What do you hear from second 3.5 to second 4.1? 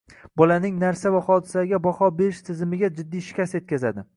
yetkazadi.